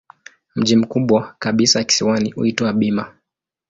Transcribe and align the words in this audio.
Mji 0.55 0.75
mkubwa 0.75 1.35
kabisa 1.39 1.83
kisiwani 1.83 2.31
huitwa 2.31 2.73
Bima. 2.73 3.15